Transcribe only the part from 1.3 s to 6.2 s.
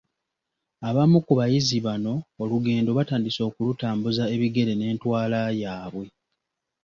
bayizi bano olugendo batandise okulutambuza ebigere n’entwala yaabwe.